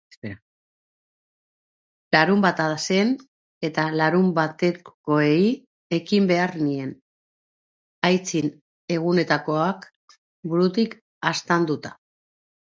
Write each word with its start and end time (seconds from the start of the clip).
Larunbata 2.15 2.65
zen 2.85 3.11
eta 3.69 3.83
larunbatekoei 3.99 5.43
ekin 5.99 6.31
behar 6.33 6.55
nien, 6.63 6.95
aitzin 8.11 8.51
egunetakoak 8.97 9.87
burutik 10.55 10.97
hastanduta. 11.31 11.95